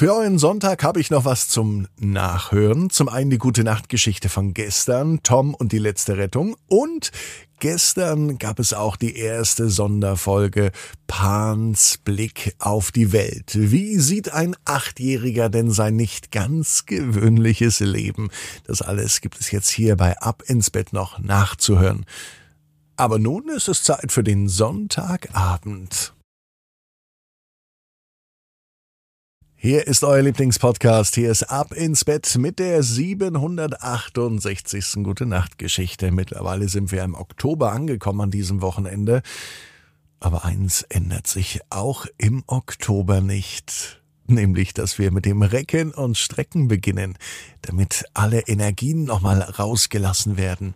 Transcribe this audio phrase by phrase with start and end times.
[0.00, 2.88] Für euren Sonntag habe ich noch was zum Nachhören.
[2.88, 6.56] Zum einen die gute Nachtgeschichte von gestern, Tom und die letzte Rettung.
[6.68, 7.12] Und
[7.58, 10.72] gestern gab es auch die erste Sonderfolge
[11.06, 13.52] Pans Blick auf die Welt.
[13.52, 18.30] Wie sieht ein Achtjähriger denn sein nicht ganz gewöhnliches Leben?
[18.64, 22.06] Das alles gibt es jetzt hier bei Ab ins Bett noch nachzuhören.
[22.96, 26.14] Aber nun ist es Zeit für den Sonntagabend.
[29.62, 31.16] Hier ist euer Lieblingspodcast.
[31.16, 35.04] Hier ist Ab ins Bett mit der 768.
[35.04, 36.12] Gute Nacht Geschichte.
[36.12, 39.20] Mittlerweile sind wir im Oktober angekommen an diesem Wochenende.
[40.18, 44.02] Aber eins ändert sich auch im Oktober nicht.
[44.26, 47.18] Nämlich, dass wir mit dem Recken und Strecken beginnen,
[47.60, 50.72] damit alle Energien nochmal rausgelassen werden.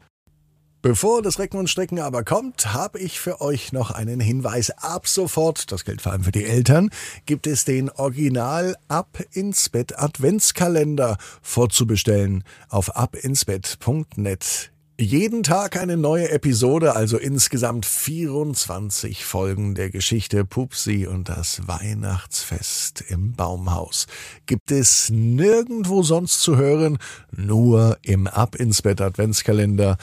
[0.84, 4.68] Bevor das Recken und Strecken aber kommt, habe ich für euch noch einen Hinweis.
[4.68, 6.90] Ab sofort, das gilt vor allem für die Eltern,
[7.24, 14.72] gibt es den Original Ab ins Bett Adventskalender vorzubestellen auf abinsbett.net.
[15.00, 23.02] Jeden Tag eine neue Episode, also insgesamt 24 Folgen der Geschichte Pupsi und das Weihnachtsfest
[23.08, 24.06] im Baumhaus.
[24.44, 26.98] Gibt es nirgendwo sonst zu hören,
[27.32, 29.96] nur im Ab ins Bett Adventskalender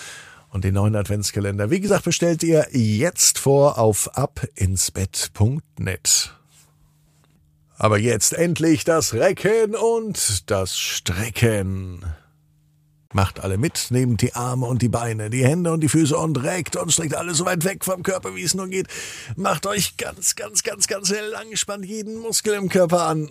[0.51, 1.71] und den neuen Adventskalender.
[1.71, 6.35] Wie gesagt, bestellt ihr jetzt vor auf abinsbett.net.
[7.77, 12.03] Aber jetzt endlich das Recken und das Strecken.
[13.13, 16.41] Macht alle mit, nehmt die Arme und die Beine, die Hände und die Füße und
[16.43, 18.87] reckt und streckt alles so weit weg vom Körper, wie es nur geht.
[19.35, 23.29] Macht euch ganz, ganz, ganz, ganz lang, spannt jeden Muskel im Körper an.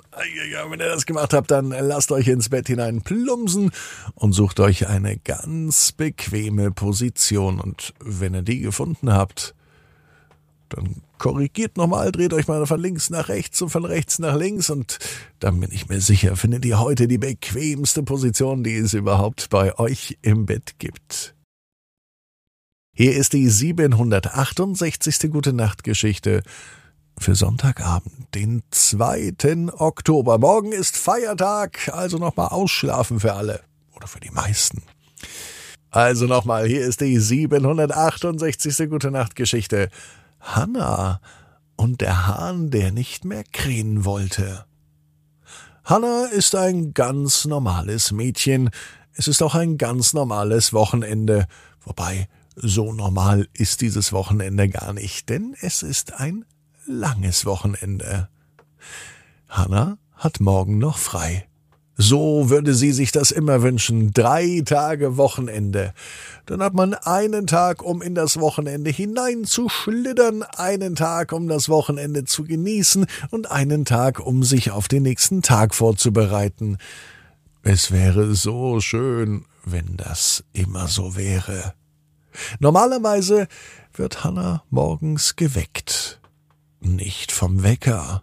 [0.68, 3.70] Wenn ihr das gemacht habt, dann lasst euch ins Bett hinein plumpsen
[4.14, 7.60] und sucht euch eine ganz bequeme Position.
[7.60, 9.54] Und wenn ihr die gefunden habt,
[10.70, 14.70] dann korrigiert nochmal, dreht euch mal von links nach rechts und von rechts nach links
[14.70, 14.98] und
[15.38, 19.78] dann bin ich mir sicher, findet ihr heute die bequemste Position, die es überhaupt bei
[19.78, 21.34] euch im Bett gibt.
[22.92, 25.30] Hier ist die 768.
[25.30, 26.42] Gute Nacht Geschichte
[27.18, 29.34] für Sonntagabend, den 2.
[29.78, 30.38] Oktober.
[30.38, 33.60] Morgen ist Feiertag, also nochmal ausschlafen für alle
[33.94, 34.82] oder für die meisten.
[35.90, 38.88] Also nochmal, hier ist die 768.
[38.88, 39.90] Gute Nacht Geschichte
[40.40, 41.20] Hanna
[41.76, 44.64] und der Hahn, der nicht mehr krähen wollte.
[45.84, 48.70] Hanna ist ein ganz normales Mädchen.
[49.12, 51.46] Es ist auch ein ganz normales Wochenende.
[51.80, 56.44] Wobei, so normal ist dieses Wochenende gar nicht, denn es ist ein
[56.86, 58.28] langes Wochenende.
[59.48, 61.49] Hanna hat morgen noch frei.
[62.02, 64.14] So würde sie sich das immer wünschen.
[64.14, 65.92] Drei Tage Wochenende.
[66.46, 72.24] Dann hat man einen Tag, um in das Wochenende hineinzuschlittern, einen Tag, um das Wochenende
[72.24, 76.78] zu genießen und einen Tag, um sich auf den nächsten Tag vorzubereiten.
[77.64, 81.74] Es wäre so schön, wenn das immer so wäre.
[82.60, 83.46] Normalerweise
[83.92, 86.18] wird Hanna morgens geweckt.
[86.80, 88.22] Nicht vom Wecker,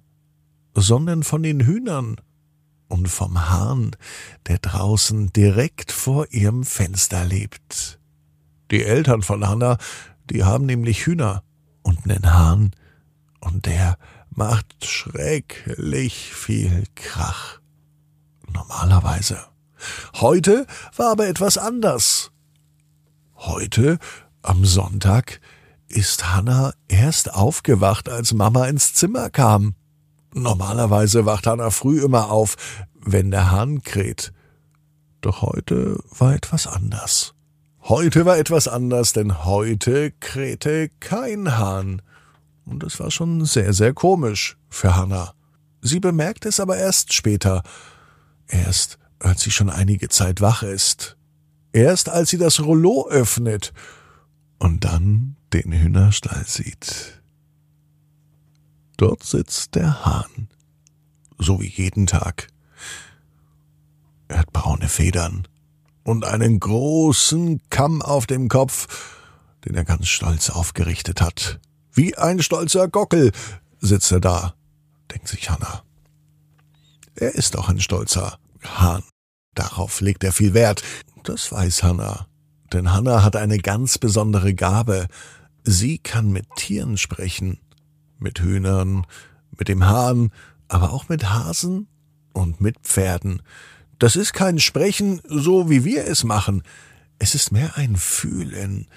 [0.73, 2.15] sondern von den Hühnern
[2.87, 3.95] und vom Hahn,
[4.47, 7.99] der draußen direkt vor ihrem Fenster lebt.
[8.71, 9.77] Die Eltern von Hanna,
[10.29, 11.43] die haben nämlich Hühner
[11.83, 12.71] und nen Hahn,
[13.39, 13.97] und der
[14.29, 17.59] macht schrecklich viel Krach.
[18.51, 19.39] Normalerweise.
[20.15, 20.65] Heute
[20.95, 22.31] war aber etwas anders.
[23.35, 23.99] Heute,
[24.41, 25.39] am Sonntag,
[25.87, 29.75] ist Hanna erst aufgewacht, als Mama ins Zimmer kam.
[30.33, 32.55] Normalerweise wacht Hanna früh immer auf,
[32.93, 34.33] wenn der Hahn kräht.
[35.21, 37.33] Doch heute war etwas anders.
[37.81, 42.01] Heute war etwas anders, denn heute krähte kein Hahn.
[42.65, 45.33] Und es war schon sehr, sehr komisch für Hanna.
[45.81, 47.63] Sie bemerkt es aber erst später.
[48.47, 51.17] Erst, als sie schon einige Zeit wach ist.
[51.71, 53.73] Erst, als sie das Rollo öffnet
[54.59, 57.21] und dann den Hühnerstall sieht.
[58.97, 60.49] Dort sitzt der Hahn,
[61.37, 62.47] so wie jeden Tag.
[64.27, 65.47] Er hat braune Federn
[66.03, 68.87] und einen großen Kamm auf dem Kopf,
[69.65, 71.59] den er ganz stolz aufgerichtet hat.
[71.93, 73.31] Wie ein stolzer Gockel
[73.79, 74.55] sitzt er da,
[75.11, 75.83] denkt sich Hanna.
[77.15, 79.03] Er ist auch ein stolzer Hahn.
[79.53, 80.81] Darauf legt er viel Wert.
[81.23, 82.27] Das weiß Hanna.
[82.73, 85.07] Denn Hanna hat eine ganz besondere Gabe.
[85.63, 87.59] Sie kann mit Tieren sprechen
[88.19, 89.05] mit Hühnern,
[89.57, 90.31] mit dem Hahn,
[90.67, 91.87] aber auch mit Hasen
[92.33, 93.41] und mit Pferden.
[93.99, 96.63] Das ist kein Sprechen, so wie wir es machen.
[97.19, 98.87] Es ist mehr ein Fühlen,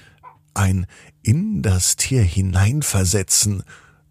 [0.52, 0.86] ein
[1.22, 3.62] in das Tier hineinversetzen,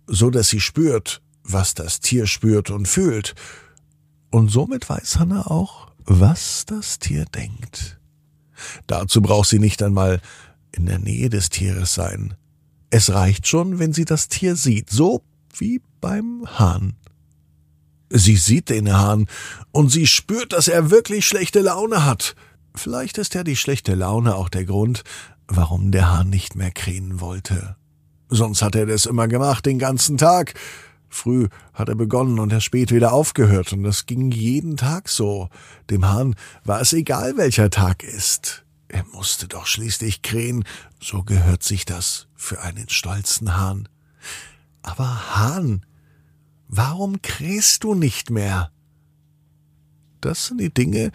[0.07, 3.35] so dass sie spürt, was das Tier spürt und fühlt.
[4.31, 7.99] Und somit weiß Hanna auch, was das Tier denkt.
[8.87, 10.21] Dazu braucht sie nicht einmal
[10.71, 12.35] in der Nähe des Tieres sein.
[12.89, 15.21] Es reicht schon, wenn sie das Tier sieht, so
[15.55, 16.95] wie beim Hahn.
[18.09, 19.27] Sie sieht den Hahn
[19.71, 22.35] und sie spürt, dass er wirklich schlechte Laune hat.
[22.73, 25.03] Vielleicht ist ja die schlechte Laune auch der Grund,
[25.47, 27.75] warum der Hahn nicht mehr krähen wollte.
[28.29, 30.53] Sonst hat er das immer gemacht, den ganzen Tag.
[31.09, 35.49] Früh hat er begonnen und er spät wieder aufgehört, und das ging jeden Tag so.
[35.89, 38.63] Dem Hahn war es egal, welcher Tag ist.
[38.89, 40.65] Er musste doch schließlich krähen,
[40.99, 43.87] so gehört sich das für einen stolzen Hahn.
[44.81, 45.85] Aber Hahn,
[46.67, 48.71] warum krähst du nicht mehr?
[50.21, 51.11] Das sind die Dinge,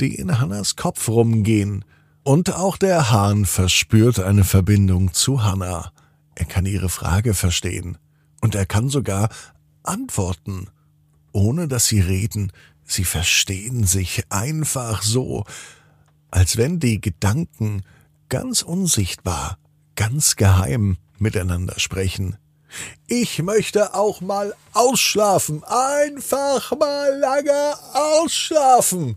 [0.00, 1.84] die in Hannas Kopf rumgehen.
[2.22, 5.92] Und auch der Hahn verspürt eine Verbindung zu Hanna.
[6.34, 7.98] Er kann ihre Frage verstehen.
[8.40, 9.28] Und er kann sogar
[9.82, 10.68] antworten,
[11.32, 12.52] ohne dass sie reden.
[12.84, 15.44] Sie verstehen sich einfach so,
[16.30, 17.82] als wenn die Gedanken
[18.28, 19.58] ganz unsichtbar,
[19.94, 22.36] ganz geheim miteinander sprechen.
[23.06, 29.16] Ich möchte auch mal ausschlafen, einfach mal lange ausschlafen.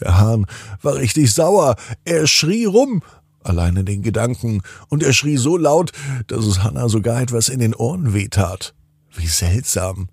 [0.00, 0.46] Der Hahn
[0.82, 3.02] war richtig sauer, er schrie rum,
[3.42, 5.92] alleine den Gedanken, und er schrie so laut,
[6.28, 8.74] dass es Hanna sogar etwas in den Ohren wehtat.
[9.12, 10.08] Wie seltsam.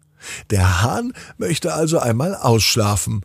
[0.50, 3.22] Der Hahn möchte also einmal ausschlafen.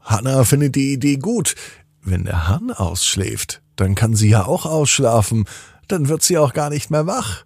[0.00, 1.56] Hanna findet die Idee gut.
[2.02, 5.44] Wenn der Hahn ausschläft, dann kann sie ja auch ausschlafen,
[5.88, 7.44] dann wird sie auch gar nicht mehr wach.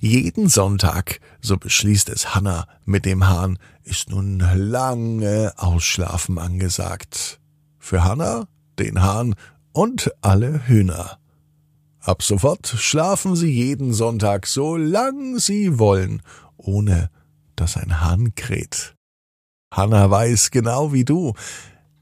[0.00, 7.40] Jeden Sonntag, so beschließt es Hanna mit dem Hahn, ist nun lange Ausschlafen angesagt.
[7.78, 8.48] Für Hanna,
[8.78, 9.34] den Hahn
[9.72, 11.18] und alle Hühner.
[12.00, 16.22] Ab sofort schlafen sie jeden Sonntag so lang sie wollen,
[16.56, 17.10] ohne
[17.54, 18.94] dass ein Hahn kräht.
[19.72, 21.34] Hanna weiß genau wie du,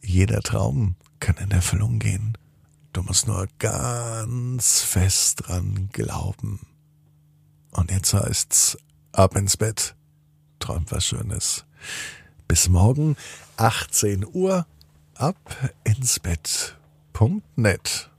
[0.00, 2.36] jeder Traum kann in Erfüllung gehen.
[2.92, 6.60] Du musst nur ganz fest dran glauben.
[7.72, 8.78] Und jetzt heißt's
[9.12, 9.94] ab ins Bett.
[10.58, 11.64] Träumt was Schönes.
[12.48, 13.16] Bis morgen,
[13.56, 14.66] 18 Uhr,
[15.14, 15.36] ab
[15.84, 16.76] ins Bett.
[17.12, 18.10] Punkt net.